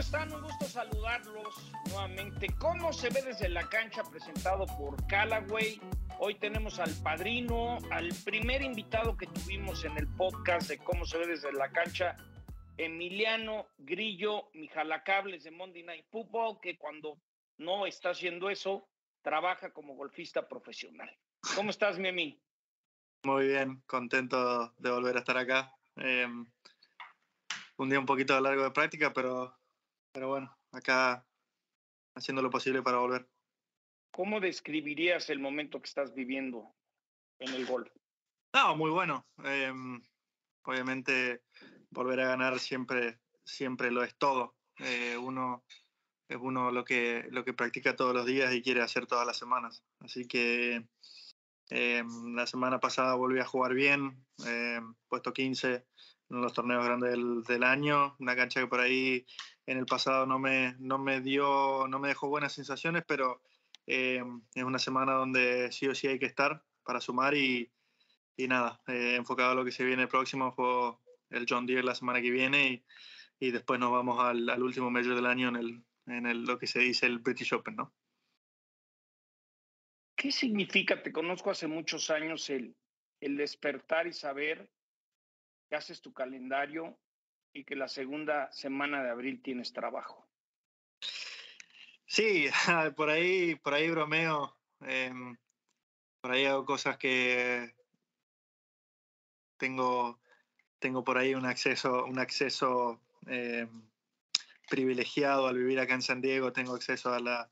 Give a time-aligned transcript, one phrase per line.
[0.00, 0.32] están?
[0.32, 2.46] Un gusto saludarlos nuevamente.
[2.58, 5.78] ¿Cómo se ve desde la cancha presentado por Callaway?
[6.18, 11.18] Hoy tenemos al padrino, al primer invitado que tuvimos en el podcast de cómo se
[11.18, 12.16] ve desde la cancha,
[12.78, 17.20] Emiliano Grillo Mijalacables de Monday Night Football, que cuando
[17.58, 18.88] no está haciendo eso,
[19.20, 21.14] trabaja como golfista profesional.
[21.54, 22.42] ¿Cómo estás, Memi?
[23.24, 25.74] Muy bien, contento de volver a estar acá.
[25.96, 26.26] Eh,
[27.76, 29.59] un día un poquito largo de práctica, pero,
[30.12, 31.26] pero bueno, acá
[32.14, 33.28] haciendo lo posible para volver.
[34.10, 36.74] ¿Cómo describirías el momento que estás viviendo
[37.38, 37.90] en el golf?
[38.52, 39.26] No, muy bueno.
[39.44, 39.72] Eh,
[40.64, 41.42] obviamente
[41.90, 44.56] volver a ganar siempre, siempre lo es todo.
[44.78, 45.64] Eh, uno
[46.28, 49.36] es uno lo que, lo que practica todos los días y quiere hacer todas las
[49.36, 49.82] semanas.
[50.00, 50.86] Así que
[51.70, 54.24] eh, la semana pasada volví a jugar bien,
[55.08, 55.86] puesto 15,
[56.30, 59.26] los torneos grandes del, del, año, una cancha que por ahí
[59.66, 63.42] en el pasado no me, no me dio, no me dejó buenas sensaciones, pero
[63.86, 64.22] eh,
[64.54, 67.70] es una semana donde sí o sí hay que estar para sumar y,
[68.36, 71.82] y nada, eh, enfocado a lo que se viene el próximo, juego el John Deere
[71.82, 72.84] la semana que viene y,
[73.40, 76.58] y después nos vamos al, al, último medio del año en, el, en el, lo
[76.58, 77.92] que se dice el British Open, ¿no?
[80.14, 81.02] ¿Qué significa?
[81.02, 82.76] Te conozco hace muchos años el,
[83.20, 84.70] el despertar y saber
[85.70, 86.98] que haces tu calendario
[87.52, 90.26] y que la segunda semana de abril tienes trabajo.
[92.06, 92.48] Sí,
[92.96, 94.56] por ahí, por ahí bromeo.
[94.84, 95.12] Eh,
[96.20, 97.72] por ahí hago cosas que
[99.56, 100.18] tengo,
[100.80, 103.68] tengo por ahí un acceso, un acceso eh,
[104.68, 106.52] privilegiado al vivir acá en San Diego.
[106.52, 107.48] Tengo acceso a la,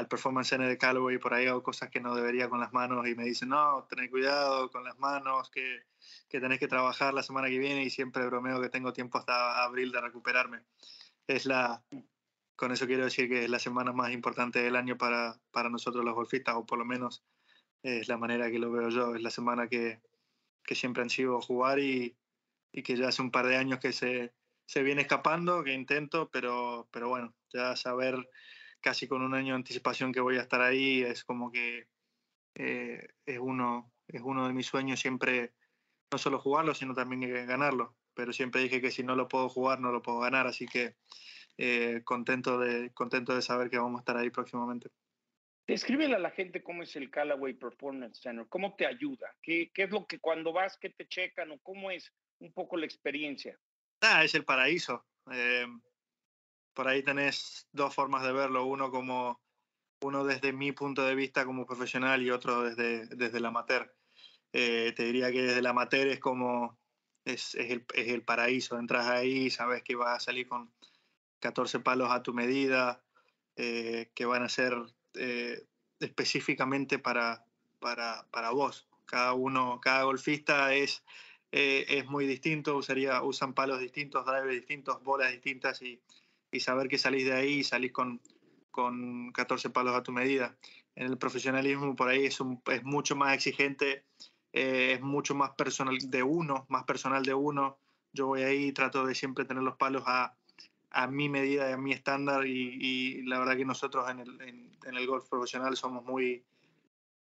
[0.00, 3.06] al Performance Center de Callaway por ahí hago cosas que no debería con las manos
[3.06, 5.84] y me dicen, no, tened cuidado con las manos, que
[6.28, 9.62] que tenés que trabajar la semana que viene y siempre bromeo que tengo tiempo hasta
[9.64, 10.62] abril de recuperarme.
[11.26, 11.82] Es la,
[12.56, 16.04] con eso quiero decir que es la semana más importante del año para, para nosotros
[16.04, 17.24] los golfistas, o por lo menos
[17.82, 19.14] es la manera que lo veo yo.
[19.14, 20.00] Es la semana que,
[20.62, 22.16] que siempre han sido jugar y,
[22.72, 24.32] y, que ya hace un par de años que se,
[24.66, 28.28] se viene escapando, que intento, pero, pero bueno, ya saber
[28.80, 31.86] casi con un año de anticipación que voy a estar ahí es como que
[32.54, 35.52] eh, es, uno, es uno de mis sueños siempre
[36.10, 37.96] no solo jugarlo, sino también ganarlo.
[38.14, 40.46] Pero siempre dije que si no lo puedo jugar, no lo puedo ganar.
[40.46, 40.96] Así que
[41.56, 44.88] eh, contento, de, contento de saber que vamos a estar ahí próximamente.
[45.66, 49.84] Descríbele a la gente cómo es el Callaway Performance Center, cómo te ayuda, ¿Qué, qué
[49.84, 53.58] es lo que cuando vas, que te checan o cómo es un poco la experiencia.
[54.00, 55.06] Ah, es el paraíso.
[55.30, 55.66] Eh,
[56.80, 59.38] por ahí tenés dos formas de verlo, uno como
[60.00, 63.94] uno desde mi punto de vista como profesional y otro desde, desde el amateur.
[64.54, 66.78] Eh, te diría que desde el amateur es como,
[67.26, 70.72] es, es, el, es, el, paraíso, entras ahí, sabes que vas a salir con
[71.40, 73.04] 14 palos a tu medida,
[73.56, 74.72] eh, que van a ser
[75.16, 75.66] eh,
[75.98, 77.44] específicamente para,
[77.78, 78.88] para, para, vos.
[79.04, 81.04] Cada uno, cada golfista es,
[81.52, 86.00] eh, es muy distinto, usaría, usan palos distintos, drivers distintos, bolas distintas y,
[86.52, 88.20] y saber que salís de ahí y salís con,
[88.70, 90.56] con 14 palos a tu medida.
[90.94, 94.04] En el profesionalismo por ahí es, un, es mucho más exigente
[94.52, 97.78] eh, es mucho más personal de uno, más personal de uno.
[98.12, 100.34] Yo voy ahí y trato de siempre tener los palos a,
[100.90, 104.40] a mi medida y a mi estándar y, y, la verdad que nosotros en el,
[104.40, 106.44] en, en el golf profesional somos muy,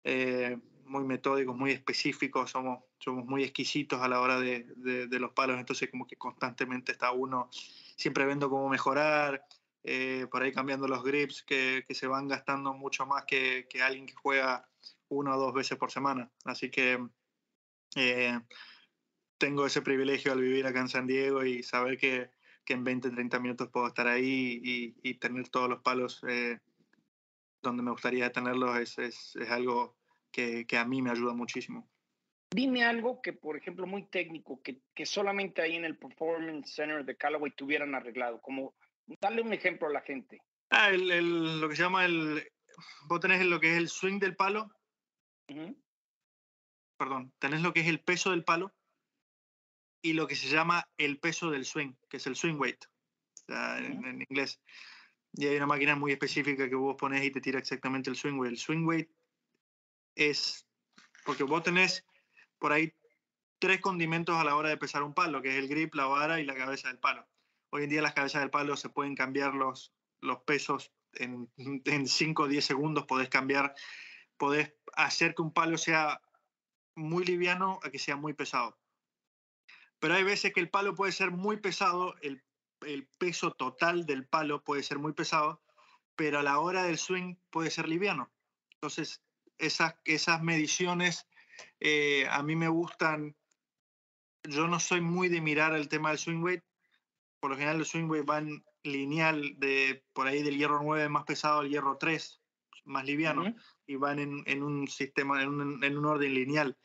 [0.04, 5.18] eh, muy metódicos, muy específicos, somos, somos muy exquisitos a la hora de, de, de,
[5.18, 7.48] los palos, entonces como que constantemente está uno
[7.96, 9.44] siempre viendo cómo mejorar,
[9.82, 13.82] eh, por ahí cambiando los grips que, que, se van gastando mucho más que, que
[13.82, 14.66] alguien que juega
[15.08, 16.30] una o dos veces por semana.
[16.44, 16.98] Así que
[17.96, 18.40] eh,
[19.38, 22.30] tengo ese privilegio al vivir acá en San Diego y saber que,
[22.64, 26.58] que en 20, 30 minutos puedo estar ahí y, tener todos los palos eh,
[27.62, 29.96] donde me gustaría tenerlos es, es, es algo
[30.30, 31.88] que, que, a mí me ayuda muchísimo.
[32.54, 37.04] Dime algo que, por ejemplo, muy técnico, que, que solamente ahí en el Performance Center
[37.04, 38.76] de Callaway tuvieran arreglado, como
[39.20, 40.40] darle un ejemplo a la gente.
[40.70, 42.48] Ah, el, el, lo que se llama el,
[43.08, 44.70] vos tenés lo que es el swing del palo,
[45.48, 45.76] Uh -huh.
[46.96, 48.72] Perdón, tenés lo que es el peso del palo
[50.00, 53.52] y lo que se llama el peso del swing, que es el swing weight, o
[53.52, 53.86] sea, uh -huh.
[53.86, 54.60] en, en, inglés.
[55.32, 58.38] Y hay una máquina muy específica que vos pones y te tira exactamente el swing
[58.38, 58.52] weight.
[58.52, 59.10] El swing weight
[60.14, 60.64] es
[61.26, 62.04] porque vos tenés
[62.58, 62.94] por ahí
[63.58, 66.40] tres condimentos a la hora de pesar un palo, que es el grip, la vara
[66.40, 67.26] y la cabeza del palo.
[67.70, 71.48] Hoy en día las cabezas del palo se pueden cambiar los, los pesos en
[72.06, 73.74] 5 o 10 segundos, podés cambiar
[74.36, 76.20] podés hacer que un palo sea
[76.94, 78.78] muy liviano a que sea muy pesado.
[79.98, 82.44] Pero hay veces que el palo puede ser muy pesado, el,
[82.82, 85.62] el peso total del palo puede ser muy pesado,
[86.16, 88.30] pero a la hora del swing puede ser liviano.
[88.74, 89.22] Entonces,
[89.58, 91.26] esas, esas mediciones
[91.80, 93.36] eh, a mí me gustan.
[94.44, 96.62] Yo no soy muy de mirar el tema del swing weight.
[97.40, 101.08] Por lo general, el swing weight va en lineal de por ahí del hierro 9
[101.08, 102.40] más pesado al hierro 3
[102.84, 103.54] más liviano
[103.86, 106.76] y van en, en, un sistema, en un, en un orden lineal.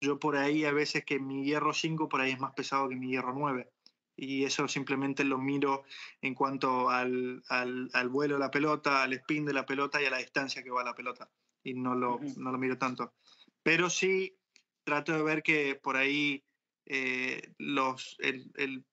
[0.00, 2.96] Yo por ahí a veces que mi hierro 5 por ahí es más pesado que
[2.96, 3.68] mi hierro 9
[4.20, 5.84] y eso simplemente lo miro
[6.20, 10.04] en cuanto al, al, al, vuelo de la pelota, al spin de la pelota y
[10.04, 11.30] a la distancia que va la pelota.
[11.64, 13.14] Y no lo, no lo miro tanto.
[13.62, 14.36] Pero sí
[14.84, 16.44] trato de ver que por ahí
[16.86, 18.84] eh, los, el,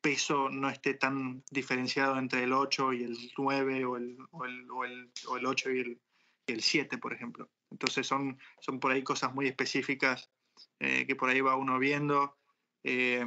[0.00, 4.70] peso no esté tan diferenciado entre el 8 y el 9 o el, o el,
[4.70, 6.00] o el, o el 8 y el,
[6.46, 7.50] y el 7, por ejemplo.
[7.70, 10.30] Entonces son, son por ahí cosas muy específicas
[10.78, 12.38] eh, que por ahí va uno viendo.
[12.84, 13.26] Eh,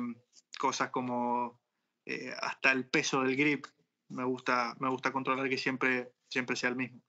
[0.57, 1.59] cosas como
[2.41, 3.67] hasta el peso del grip.
[4.07, 7.01] Me gusta, me gusta controlar que siempre, siempre sea el mismo.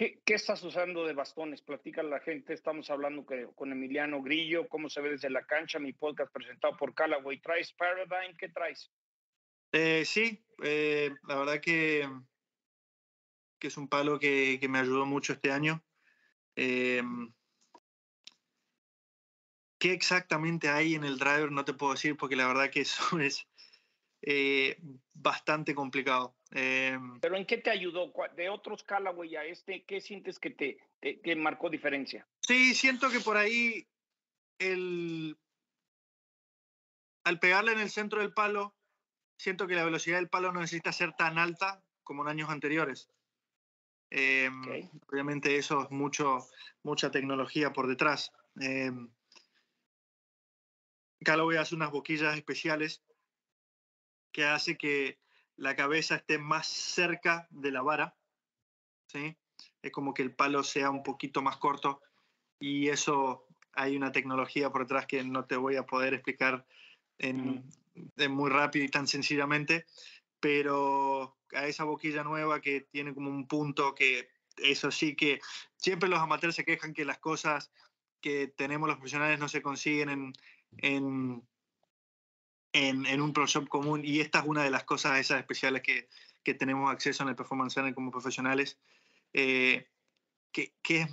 [0.00, 1.60] ¿Qué, ¿Qué, estás usando de bastones?
[1.60, 2.54] Platica la gente.
[2.54, 6.94] Estamos hablando con Emiliano Grillo, cómo se ve desde la cancha, mi podcast presentado por
[6.94, 7.38] Callaway.
[7.42, 8.34] ¿Traes Paradigm?
[8.38, 8.90] ¿Qué traes?
[9.72, 12.08] Eh, sí, eh, la verdad que,
[13.58, 15.84] que es un palo que, que me ayudó mucho este año.
[16.56, 17.02] Eh,
[19.78, 21.52] ¿Qué exactamente hay en el driver?
[21.52, 23.46] No te puedo decir porque la verdad que eso es
[24.22, 24.78] eh,
[25.14, 26.34] bastante complicado.
[26.52, 28.12] Eh, ¿Pero en qué te ayudó?
[28.36, 32.26] De otros Callaway a este, ¿qué sientes que te, te, te, marcó diferencia?
[32.40, 33.86] Sí, siento que por ahí
[34.58, 35.36] el,
[37.24, 38.74] al pegarle en el centro del palo,
[39.36, 43.08] siento que la velocidad del palo no necesita ser tan alta como en años anteriores.
[44.10, 44.90] Eh, okay.
[45.10, 46.48] Obviamente eso es mucho,
[46.82, 48.32] mucha tecnología por detrás.
[48.60, 48.90] Eh,
[51.24, 53.02] Callaway hace unas boquillas especiales
[54.32, 55.18] que hace que
[55.56, 58.16] la cabeza esté más cerca de la vara,
[59.06, 59.36] ¿sí?
[59.82, 62.00] Es como que el palo sea un poquito más corto
[62.58, 66.66] y eso hay una tecnología por detrás que no te voy a poder explicar
[67.18, 67.64] en,
[68.16, 69.86] en muy rápido y tan sencillamente,
[70.40, 75.40] pero a esa boquilla nueva que tiene como un punto que eso sí que
[75.76, 77.70] siempre los amateurs se quejan que las cosas
[78.20, 80.32] que tenemos los profesionales no se consiguen en,
[80.78, 81.48] en,
[82.72, 85.82] en, en, un Pro Shop común y esta es una de las cosas esas especiales
[85.82, 86.08] que,
[86.42, 88.78] que tenemos acceso en el Performance Center como profesionales,
[89.32, 89.88] eh,
[90.52, 91.08] que, que es,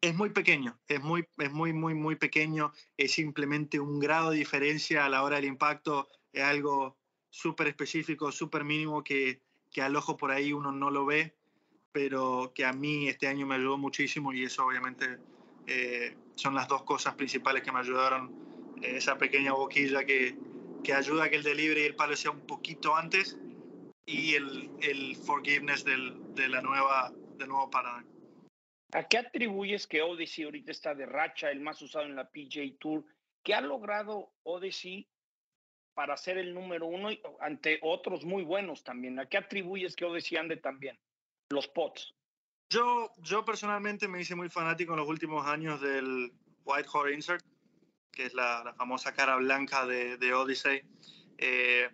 [0.00, 4.38] es, muy pequeño, es muy, es muy, muy, muy pequeño, es simplemente un grado de
[4.38, 6.96] diferencia a la hora del impacto, es algo
[7.28, 11.34] súper específico, súper mínimo que, que al ojo por ahí uno no lo ve,
[11.92, 15.18] pero que a mí este año me ayudó muchísimo y eso obviamente
[15.66, 18.32] eh, son las dos cosas principales que me ayudaron
[18.82, 20.36] esa pequeña boquilla que,
[20.82, 23.38] que ayuda a que el delivery y el palo sea un poquito antes
[24.06, 28.10] y el, el forgiveness del, de la nueva, del nuevo paradigma.
[28.92, 32.76] ¿A qué atribuyes que Odyssey ahorita está de racha, el más usado en la PJ
[32.80, 33.04] Tour?
[33.44, 35.08] ¿Qué ha logrado Odyssey
[35.94, 37.10] para ser el número uno
[37.40, 39.18] ante otros muy buenos también?
[39.20, 40.98] ¿A qué atribuyes que Odyssey ande tan bien?
[41.50, 42.14] Los pots.
[42.68, 46.32] Yo, yo personalmente me hice muy fanático en los últimos años del
[46.64, 47.44] White Hot Insert
[48.12, 50.82] que es la, la famosa cara blanca de, de Odyssey,
[51.38, 51.88] eh,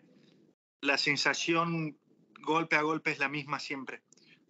[0.81, 1.99] la sensación
[2.41, 4.03] golpe a golpe es la misma siempre.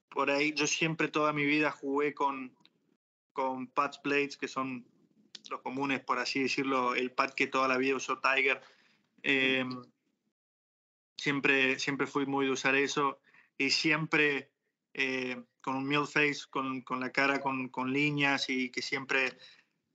[0.09, 2.57] Por ahí yo siempre toda mi vida jugué con,
[3.33, 4.87] con pads blades, que son
[5.51, 8.61] los comunes, por así decirlo, el pad que toda la vida usó Tiger.
[9.23, 9.65] Eh,
[11.17, 13.21] siempre, siempre fui muy de usar eso
[13.59, 14.51] y siempre
[14.95, 19.37] eh, con un mill face, con, con la cara con, con, líneas y que siempre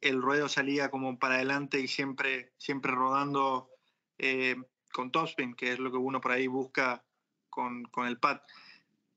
[0.01, 3.69] el ruedo salía como para adelante y siempre, siempre rodando
[4.17, 4.55] eh,
[4.91, 7.05] con topspin, que es lo que uno por ahí busca
[7.49, 8.41] con, con, el pad.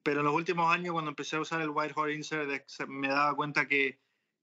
[0.02, 3.34] Pero en los últimos años, cuando empecé a usar el White Hot Insert, me daba
[3.34, 3.98] cuenta que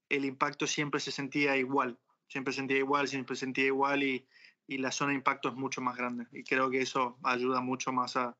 [0.08, 4.26] el impacto siempre se sentía igual, siempre sentía igual, siempre sentía igual y,
[4.66, 6.26] y la zona de impacto es mucho más grande.
[6.32, 8.36] Y creo que eso ayuda mucho más a,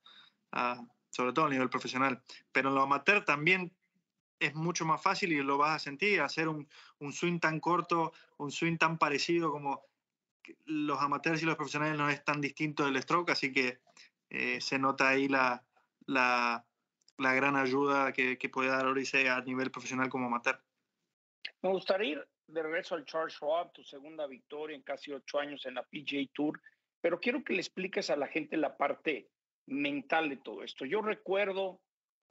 [0.50, 2.20] a sobre todo a nivel profesional.
[2.50, 3.72] Pero en lo amateur también
[4.42, 6.68] es mucho más fácil y lo vas a sentir, hacer un,
[6.98, 9.86] un swing tan corto, un swing tan parecido como
[10.64, 13.78] los amateurs y los profesionales no es tan distinto del stroke, así que
[14.30, 15.62] eh, se nota ahí la,
[16.06, 16.64] la,
[17.18, 20.60] la gran ayuda que, que, puede dar Odyssey a nivel profesional como amateur.
[21.62, 25.64] Me gustaría ir de regreso al Charles Schwab, tu segunda victoria en casi ocho años
[25.66, 26.60] en la PGA Tour,
[27.00, 29.28] pero quiero que le expliques a la gente la parte
[29.66, 30.84] mental de todo esto.
[30.84, 31.80] Yo recuerdo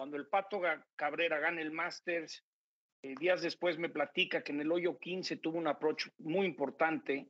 [0.01, 0.59] cuando el Pato
[0.95, 2.43] Cabrera gana el Masters,
[3.03, 7.29] eh, días después me platica que en el hoyo 15 tuvo un approach muy importante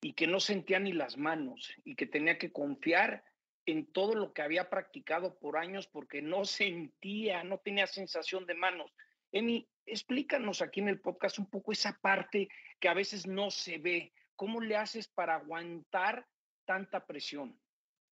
[0.00, 3.22] y que no sentía ni las manos y que tenía que confiar
[3.66, 8.54] en todo lo que había practicado por años porque no sentía, no tenía sensación de
[8.54, 8.90] manos.
[9.30, 12.48] Emi, explícanos aquí en el podcast un poco esa parte
[12.80, 14.14] que a veces no se ve.
[14.34, 16.26] ¿Cómo le haces para aguantar
[16.64, 17.60] tanta presión?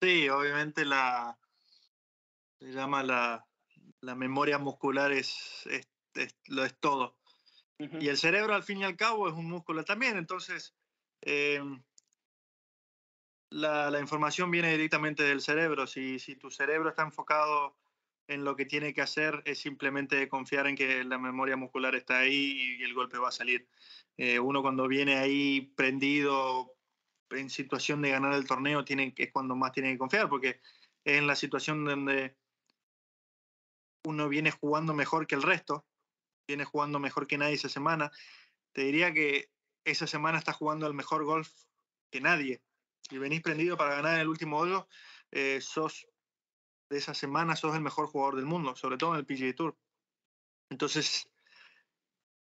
[0.02, 1.38] Sí, obviamente la,
[2.58, 3.42] se llama la,
[4.00, 5.64] la memoria muscular es,
[6.46, 7.16] lo es todo.
[7.78, 10.16] Y el cerebro, al fin y al cabo, es un músculo también.
[10.16, 10.74] Entonces,
[11.22, 11.62] eh,
[13.50, 15.86] la, la, información viene directamente del cerebro.
[15.86, 17.76] Si, si tu cerebro está enfocado
[18.28, 22.18] en lo que tiene que hacer, es simplemente confiar en que la memoria muscular está
[22.18, 23.68] ahí y el golpe va a salir.
[24.16, 26.72] Eh, uno cuando viene ahí prendido
[27.30, 30.60] en situación de ganar el torneo, tiene, es cuando más tiene que confiar, porque
[31.04, 32.36] es en la situación donde
[34.06, 35.84] uno viene jugando mejor que el resto,
[36.46, 38.12] viene jugando mejor que nadie esa semana.
[38.72, 39.50] Te diría que
[39.84, 41.50] esa semana está jugando el mejor golf
[42.12, 42.62] que nadie.
[43.10, 44.86] Y venís prendido para ganar el último hoyo,
[45.32, 46.06] eh, sos
[46.88, 49.76] de esa semana, sos el mejor jugador del mundo, sobre todo en el PGA Tour.
[50.70, 51.28] Entonces,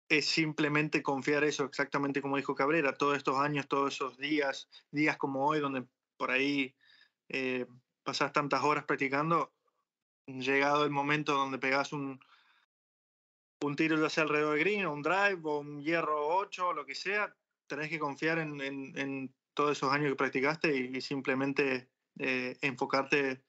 [0.08, 5.18] es simplemente confiar eso, exactamente como dijo Cabrera, todos estos años, todos esos días, días
[5.18, 5.86] como hoy, donde
[6.16, 6.74] por ahí
[7.28, 7.66] eh,
[8.04, 9.54] pasás tantas horas practicando,
[10.38, 12.20] llegado el momento donde pegas un,
[13.62, 16.96] un tiro sea alrededor del green, o un drive, o un hierro 8, lo que
[16.96, 17.36] sea,
[17.68, 23.42] tenés que confiar en, en, todos esos años que practicaste y, simplemente eh, enfocarte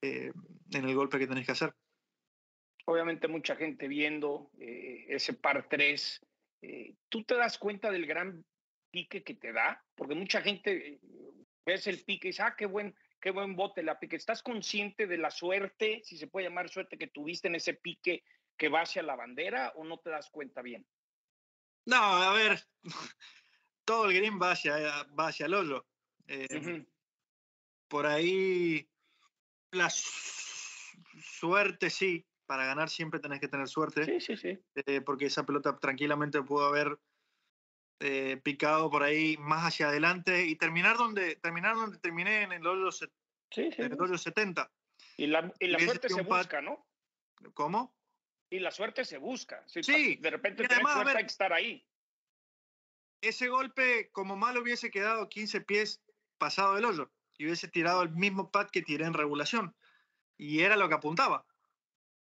[0.00, 0.32] eh,
[0.72, 1.74] en el golpe que tenés que hacer.
[2.86, 6.20] Obviamente mucha gente viendo eh, ese par 3,
[7.10, 8.42] ¿tú te das cuenta del gran
[8.90, 9.84] pique que te da?
[9.94, 10.98] Porque mucha gente
[11.66, 14.16] ves el pique y dice, ah, qué buen, qué buen bote la pique.
[14.16, 18.24] ¿Estás consciente de la suerte, si se puede llamar suerte, que tuviste en ese pique
[18.56, 20.86] que va hacia la bandera o no te das cuenta bien?
[21.86, 22.60] No, a ver,
[23.84, 25.86] todo el green va hacia, va hacia el hoyo.
[26.26, 26.86] Eh,
[27.88, 28.88] por ahí
[29.72, 34.04] la suerte sí, para ganar siempre tenés que tener suerte.
[34.04, 34.58] Sí, sí, sí.
[34.86, 36.98] Eh, porque esa pelota tranquilamente pudo haber
[38.00, 42.66] eh, picado por ahí más hacia adelante y terminar donde, terminar donde terminé en el
[42.66, 43.06] hoyo, sí,
[43.50, 44.72] sí, hoyo 70.
[45.18, 46.86] Y la, y la suerte se busca, ¿no?
[47.52, 47.94] ¿Cómo?
[48.48, 49.62] Y la suerte se busca.
[49.66, 51.86] Sí, de repente tenés suerte, hay que estar ahí.
[53.20, 56.02] Ese golpe, como mal hubiese quedado 15 pies
[56.38, 59.76] pasado del hoyo y hubiese tirado el mismo pad que tiré en regulación.
[60.38, 61.46] Y era lo que apuntaba.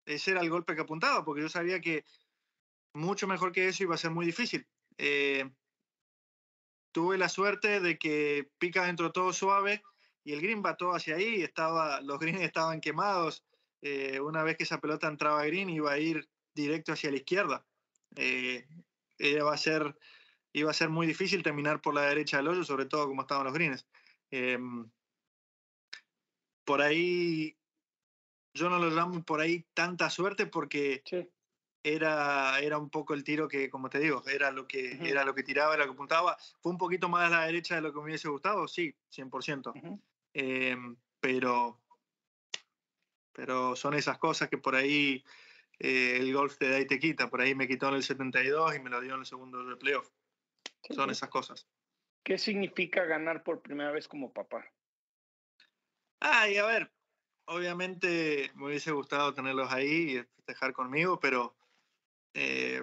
[0.04, 2.04] Ese era el golpe que apuntaba, porque yo sabía que
[2.92, 4.66] mucho mejor que eso iba a ser muy difícil.
[4.98, 5.48] Eh,
[6.92, 9.82] tuve la suerte de que pica dentro todo suave
[10.24, 13.44] y el green va todo hacia ahí, estaba, los greens estaban quemados.
[13.82, 17.16] Eh, una vez que esa pelota entraba a green iba a ir directo hacia la
[17.16, 17.66] izquierda.
[18.16, 18.66] Eh,
[19.18, 19.96] iba, a ser,
[20.52, 23.44] iba a ser muy difícil terminar por la derecha del hoyo, sobre todo como estaban
[23.44, 23.86] los greens.
[24.30, 24.90] Em,
[26.64, 27.56] por ahí,
[28.54, 31.02] yo no lo llamo por ahí tanta suerte porque
[31.82, 35.34] era, era un poco el tiro que, como te digo, era lo que, era lo
[35.34, 36.36] que tiraba, era lo que apuntaba.
[36.60, 40.00] Fue un poquito más a la derecha de lo que me hubiese gustado, sí, 100%.
[40.34, 41.80] Em, pero,
[43.32, 45.24] pero son esas cosas que por ahí
[45.78, 47.30] eh, el golf te da y te quita.
[47.30, 49.76] Por ahí me quitó en el 72 y me lo dio en el segundo de
[49.76, 50.10] playoff.
[50.90, 51.66] Son esas cosas.
[52.22, 54.70] ¿Qué significa ganar por primera vez como papá?
[56.20, 56.92] Ay, a ver,
[57.46, 61.56] obviamente me hubiese gustado tenerlos ahí y festejar conmigo, pero
[62.34, 62.82] eh,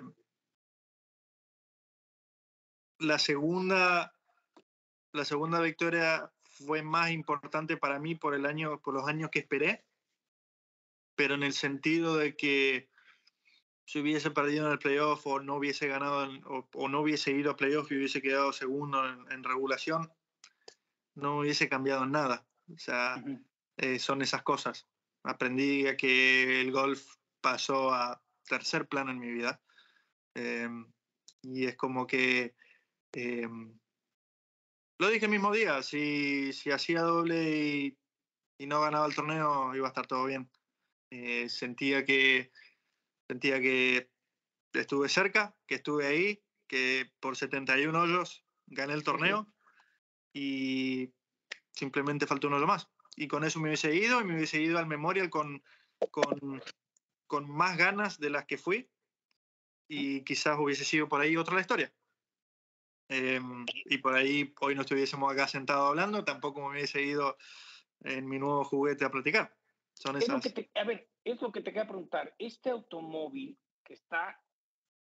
[2.99, 4.13] la segunda
[5.13, 9.39] la segunda victoria fue más importante para mí por el año por los años que
[9.39, 9.85] esperé
[11.15, 12.89] pero en el sentido de que
[13.85, 16.29] si hubiese perdido en el playoff o no hubiese ganado
[16.73, 20.11] o, no hubiese ido a playoff y hubiese quedado segundo en, regulación
[21.15, 22.45] no hubiese cambiado nada.
[22.71, 23.23] O sea
[23.77, 24.87] eh, son esas cosas.
[25.23, 29.61] Aprendí a que el golf pasó a tercer plano en mi vida.
[30.35, 30.91] Em,
[31.41, 32.55] y es como que,
[33.13, 33.77] em,
[34.99, 37.97] lo dije el mismo día, si, si hacía doble y,
[38.57, 40.49] y, no ganaba el torneo iba a estar todo bien.
[41.11, 42.51] Eh, sentía, que,
[43.27, 44.09] sentía que
[44.73, 49.47] estuve cerca, que estuve ahí, que por 71 hoyos gané el torneo
[50.33, 51.13] y
[51.71, 52.89] simplemente faltó un hoyo más.
[53.15, 55.63] Y con eso me hubiese ido y me hubiese ido al Memorial con,
[56.11, 56.61] con
[57.27, 58.89] con más ganas de las que fui
[59.87, 61.93] y quizás hubiese sido por ahí otra la historia.
[63.09, 67.37] Em, y por ahí hoy no estuviésemos acá sentados hablando, tampoco me hubiese ido
[68.01, 69.55] en mi nuevo juguete a platicar.
[69.93, 70.43] Son esas...
[70.75, 72.35] a ver, es lo que te quería preguntar.
[72.37, 74.39] Este automóvil que está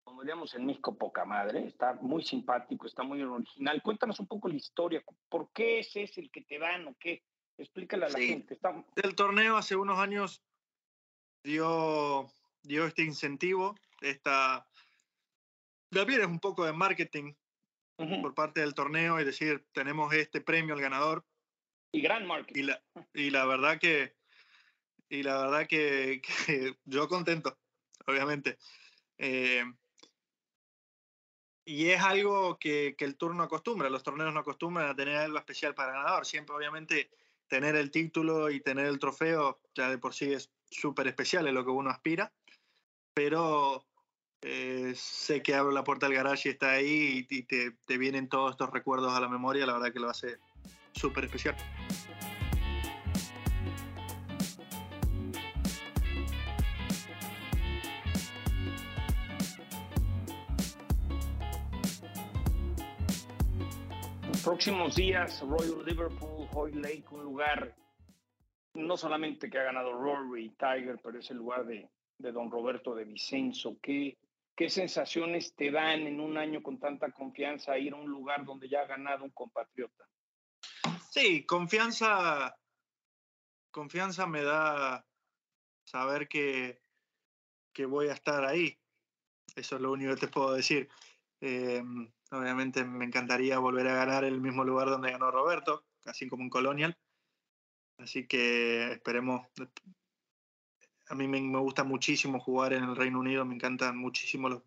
[0.07, 1.67] como diríamos en México, poca madre.
[1.67, 3.83] Está muy simpático, está muy original.
[3.83, 5.03] Cuéntanos un poco la historia.
[5.29, 7.25] ¿Por qué ese es el que te dan o qué?
[7.59, 8.57] Explícale a la gente.
[8.95, 10.45] El torneo hace unos años
[11.47, 12.31] dio,
[12.63, 14.69] dio este incentivo, esta...
[15.91, 17.33] También es un poco de marketing
[17.97, 21.25] por parte del torneo, es decir, tenemos este premio al ganador.
[21.93, 22.61] Y gran marketing.
[22.61, 22.83] Y la,
[23.15, 24.15] y la verdad que,
[25.09, 26.21] y la verdad que,
[26.85, 27.57] yo contento,
[28.07, 28.59] obviamente.
[29.17, 29.65] Eh,
[31.65, 35.39] y es algo que, que, el turno acostumbra, los torneos no acostumbran a tener algo
[35.39, 36.27] especial para el ganador.
[36.27, 37.11] Siempre, obviamente,
[37.47, 41.55] tener el título y tener el trofeo ya de por sí es súper especial, es
[41.55, 42.33] lo que uno aspira.
[43.15, 43.85] Pero
[44.43, 48.53] eh, sé que abro la puerta del garage y está ahí y, te, vienen todos
[48.53, 50.39] estos recuerdos a la memoria, la verdad que lo hace
[50.93, 51.57] súper especial.
[64.45, 67.75] próximos días, Royal Liverpool, Hoy un lugar
[68.77, 72.95] no solamente que ha ganado Rory Tiger, pero es el lugar de, de don Roberto
[72.95, 73.79] de Vicenzo.
[73.83, 74.19] ¿Qué,
[74.55, 78.69] ¿Qué sensaciones te dan en un año con tanta confianza ir a un lugar donde
[78.69, 80.05] ya ha ganado un compatriota?
[81.11, 82.57] Sí, confianza,
[83.71, 85.07] confianza me da
[85.85, 86.81] saber que,
[87.73, 88.79] que voy a estar ahí.
[89.55, 90.89] Eso es lo único que te puedo decir.
[91.41, 91.83] Eh,
[92.31, 96.51] Obviamente me encantaría volver a ganar el mismo lugar donde ganó Roberto, así como en
[96.51, 96.97] Colonial.
[97.99, 99.47] Así que esperemos.
[101.09, 104.63] A mí me, gusta muchísimo jugar en el Reino Unido, me encantan muchísimo los,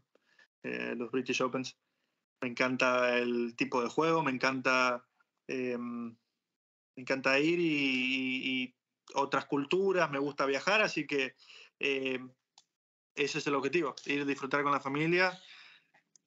[0.63, 1.77] eh, los British Opens.
[2.41, 5.05] Me encanta el tipo de juego, me encanta,
[5.48, 6.09] em,
[6.95, 8.75] me encanta ir y,
[9.15, 11.33] otras culturas, me gusta viajar, así que
[11.79, 12.31] em,
[13.15, 15.38] ese es el objetivo, ir a disfrutar con la familia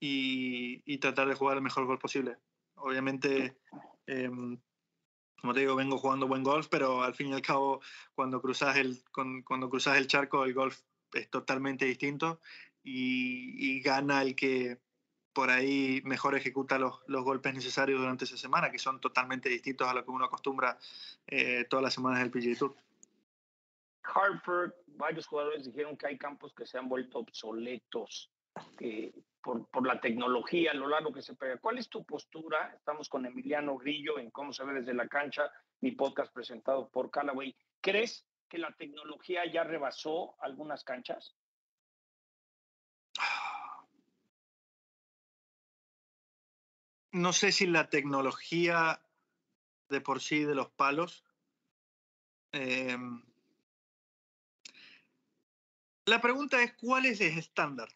[0.00, 2.36] y, tratar de jugar el mejor golf posible.
[2.74, 3.56] Obviamente,
[4.06, 4.60] em,
[5.42, 7.80] como te digo, vengo jugando buen golf, pero al fin y al cabo,
[8.14, 10.80] cuando cruzas el, cuando cruzas el charco, el golf
[11.12, 12.40] es totalmente distinto
[12.84, 14.78] y, gana el que
[15.32, 19.88] por ahí mejor ejecuta los, los, golpes necesarios durante esa semana, que son totalmente distintos
[19.88, 20.78] a lo que uno acostumbra
[21.26, 22.76] eh, todas las semanas del PGA Tour.
[24.04, 28.30] Harper, varios jugadores dijeron que hay campos que se han vuelto obsoletos,
[28.78, 31.58] que por, por, la tecnología, lo largo que se pega.
[31.58, 32.72] ¿Cuál es tu postura?
[32.76, 35.50] Estamos con Emiliano Grillo en Cómo se ve desde la cancha,
[35.80, 37.54] mi podcast presentado por Callaway.
[37.80, 41.34] ¿Crees que la tecnología ya rebasó algunas canchas?
[47.10, 49.02] No sé si la tecnología
[49.90, 51.24] de por sí de los palos.
[52.52, 52.96] Eh,
[56.06, 57.88] la pregunta es, ¿cuál es el estándar?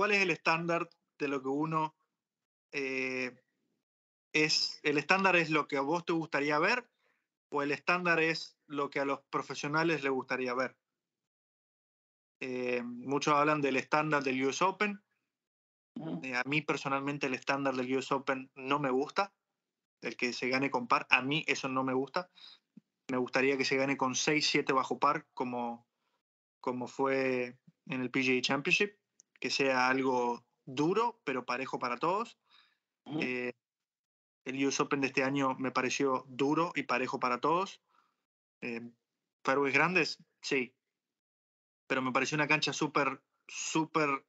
[0.00, 1.94] ¿Cuál es el estándar de lo que uno
[2.72, 3.38] eh,
[4.32, 4.80] es?
[4.82, 6.90] ¿El estándar es lo que a vos te gustaría ver
[7.50, 10.74] o el estándar es lo que a los profesionales les gustaría ver?
[12.40, 15.04] Eh, muchos hablan del estándar del US Open.
[16.22, 19.34] Eh, a mí personalmente el estándar del US Open no me gusta.
[20.00, 22.30] El que se gane con par, a mí eso no me gusta.
[23.10, 25.86] Me gustaría que se gane con 6-7 bajo par, como,
[26.58, 28.99] como fue en el PGA Championship
[29.40, 32.38] que sea algo duro, pero parejo para todos.
[33.20, 33.52] Eh,
[34.44, 37.82] el US Open de este año me pareció duro y parejo para todos.
[38.60, 38.80] Eh,
[39.44, 40.74] grandes, sí.
[41.86, 44.24] Pero me pareció una cancha súper, súper,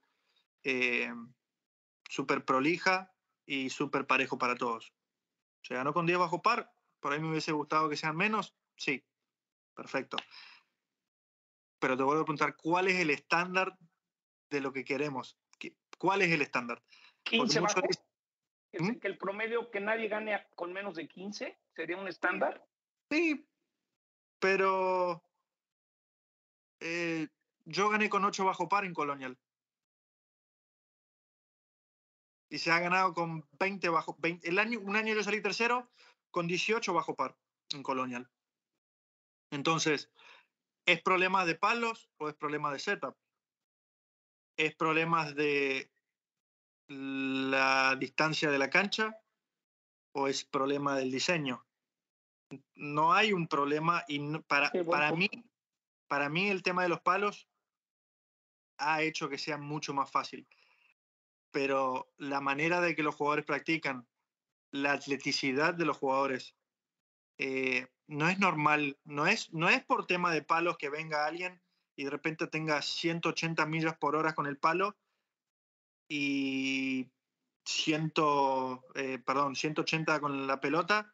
[0.64, 1.14] eh,
[2.10, 3.14] súper prolija
[3.46, 4.94] y súper parejo para todos.
[5.62, 6.74] Se ganó con 10 bajo par.
[7.00, 8.56] Por ahí me hubiese gustado que sean menos.
[8.78, 9.04] Sí,
[9.76, 10.18] perfecto.
[11.80, 13.78] Pero te vuelvo a preguntar, ¿cuál es el estándar
[14.52, 15.40] de lo que queremos.
[15.98, 16.84] ¿Cuál es el estándar?
[17.24, 17.82] 15 bajo.
[18.74, 19.00] ¿Mm?
[19.00, 22.66] Que el promedio que nadie gane con menos de 15 sería un estándar.
[23.10, 23.48] Sí,
[24.40, 25.24] pero
[26.80, 27.28] eh,
[27.66, 29.38] yo gané con 8 bajo par en Colonial.
[32.50, 34.16] Y se ha ganado con 20 bajo.
[34.20, 35.90] 20, el año, un año yo salí tercero
[36.32, 37.38] con 18 bajo par
[37.74, 38.30] en Colonial.
[39.52, 40.10] Entonces,
[40.86, 43.16] ¿es problema de palos o es problema de setup?
[44.58, 45.92] Es problemas de
[46.88, 49.18] la distancia de la cancha
[50.14, 51.66] o es problema del diseño.
[52.76, 55.30] No hay un problema y para, para, mí,
[56.08, 57.48] para mí el tema de los palos
[58.78, 60.48] ha hecho que sea mucho más fácil.
[61.52, 64.08] Pero la manera de que los jugadores practican,
[64.72, 66.56] la atleticidad de los jugadores,
[67.38, 71.62] eh, no es normal, no es, no es por tema de palos que venga alguien
[72.02, 74.98] y de repente tenga 180 millas por hora con el palo
[76.10, 77.12] y
[77.64, 78.14] 100,
[78.96, 81.14] eh, perdón, 180 con la pelota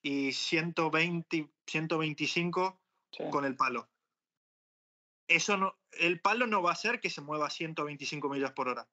[0.00, 2.80] y 120, 125
[3.32, 3.90] con el palo.
[5.26, 8.68] Eso no, el palo no va a hacer que se mueva a 125 millas por
[8.68, 8.88] hora.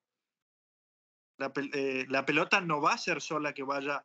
[1.37, 4.03] La, eh, la pelota no va a ser sola que vaya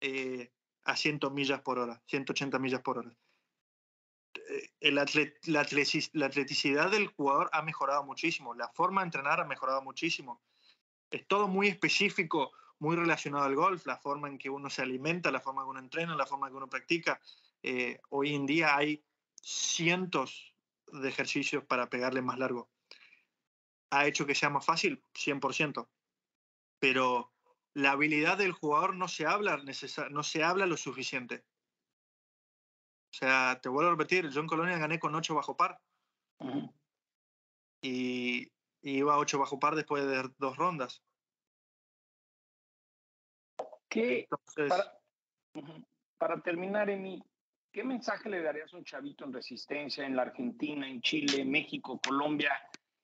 [0.00, 0.50] eh,
[0.82, 3.16] a 100 millas por hora, 180 millas por hora.
[4.80, 10.42] La, atleticidad del jugador ha mejorado muchísimo, la forma de entrenar ha mejorado muchísimo.
[11.10, 15.30] Es todo muy específico, muy relacionado al golf, la forma en que uno se alimenta,
[15.30, 17.20] la forma en que uno entrena, la forma en que uno practica.
[17.62, 19.04] Eh, hoy en día hay
[19.40, 20.54] cientos
[20.90, 22.70] de ejercicios para pegarle más largo.
[23.90, 25.04] ¿Ha hecho que sea más fácil?
[25.14, 25.88] 100%.
[26.78, 27.32] Pero
[27.74, 29.62] la habilidad del jugador no se habla,
[30.10, 31.44] no se habla lo suficiente.
[33.12, 35.78] O sea, te vuelvo a repetir, yo en Colonia gané con 8 bajo par.
[37.82, 41.02] y, iba a 8 bajo par después de dos rondas.
[43.88, 44.26] ¿Qué,
[44.66, 44.98] para,
[46.16, 47.22] para, terminar, Emi,
[47.70, 52.00] ¿qué mensaje le darías a un chavito en resistencia en la Argentina, en Chile, México,
[52.00, 52.52] Colombia,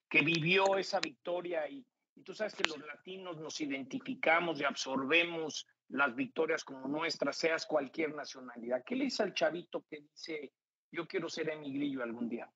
[0.08, 5.66] que vivió esa victoria y, y tú sabes que los latinos nos identificamos y absorbemos
[5.88, 8.84] las victorias como nuestras, seas cualquier nacionalidad.
[8.84, 10.52] ¿Qué le dice al chavito que dice,
[10.92, 12.52] yo quiero ser emigrillo algún día?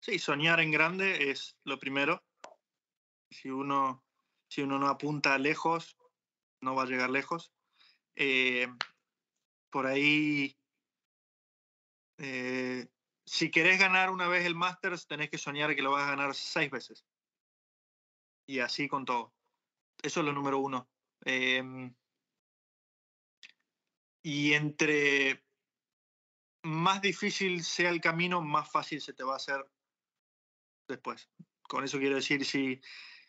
[0.00, 2.24] Sí, soñar en grande es lo primero.
[3.30, 4.04] Si uno,
[4.48, 5.96] si uno no apunta lejos,
[6.60, 7.52] no va a llegar lejos.
[8.14, 8.68] Eh,
[9.70, 10.56] por ahí,
[12.18, 12.88] eh,
[13.26, 16.34] si querés ganar una vez el Masters, tenés que soñar que lo vas a ganar
[16.34, 17.04] seis veces
[18.46, 19.34] y así con todo.
[20.02, 20.88] Eso es lo número uno.
[21.24, 21.94] Em,
[24.28, 25.44] y entre
[26.64, 29.64] más difícil sea el camino, más fácil se te va a hacer
[30.88, 31.30] después.
[31.62, 32.80] Con eso quiero decir, si,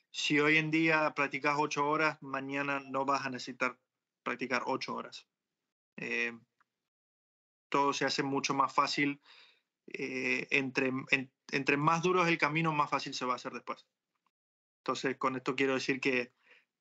[0.10, 3.80] si hoy en día practicas ocho horas, mañana no vas a necesitar
[4.24, 5.28] practicar ocho horas.
[5.98, 6.44] Em,
[7.70, 9.22] todo se hace mucho más fácil.
[9.86, 10.92] Eh, entre,
[11.52, 13.86] entre más duro es el camino, más fácil se va a hacer después.
[14.80, 16.34] Entonces, con esto quiero decir que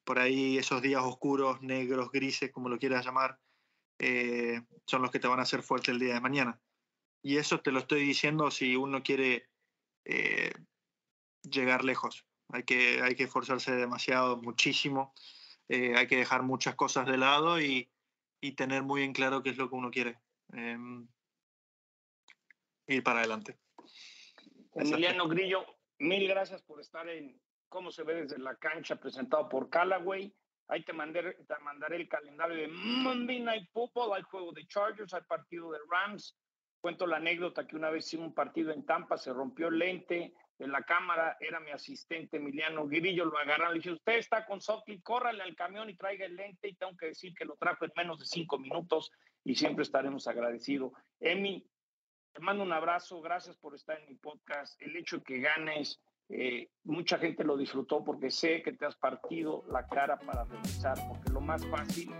[0.04, 3.38] por ahí esos días oscuros, negros, grises, como lo quieras llamar,
[3.98, 6.60] eh, son los que te van a hacer fuerte el día de mañana.
[7.22, 9.48] Y eso te lo estoy diciendo si uno quiere
[10.04, 10.52] eh,
[11.42, 12.24] llegar lejos.
[12.50, 15.12] Hay que, hay que esforzarse demasiado, muchísimo.
[15.68, 17.90] Eh, hay que dejar muchas cosas de lado y,
[18.40, 20.18] y, tener muy en claro qué es lo que uno quiere.
[20.52, 21.08] Em,
[22.86, 23.58] ir para adelante.
[24.74, 25.66] Emiliano Grillo,
[25.98, 30.32] mil gracias por estar en, cómo se ve desde la cancha, presentado por Callaway.
[30.68, 34.16] Ahí te, mandaré, te mandaré el calendario de Monday Night Football.
[34.16, 36.36] Hay juego de Chargers, hay partido de Rams.
[36.80, 40.34] Cuento la anécdota que una vez hicimos un partido en Tampa, se rompió el lente
[40.58, 44.60] de la cámara, era mi asistente Emiliano Guirillo, lo agarraron, le dije, usted está con
[44.60, 47.84] Sockley, córrale al camión y traiga el lente y tengo que decir que lo trajo
[47.84, 49.10] en menos de cinco minutos
[49.44, 50.92] y siempre estaremos agradecidos.
[51.20, 51.68] Emi,
[52.32, 54.80] te mando un abrazo, gracias por estar en mi podcast.
[54.80, 58.96] El hecho de que ganes eh, mucha gente lo disfrutó porque sé que te has
[58.96, 62.12] partido la cara para regresar, porque lo más fácil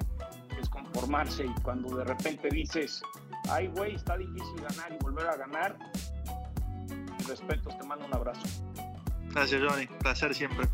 [0.61, 3.03] es conformarse y cuando de repente dices,
[3.51, 5.77] ay güey, está difícil ganar y volver a ganar,
[7.27, 8.47] respeto, te mando un abrazo.
[9.33, 10.67] Gracias Johnny, placer siempre.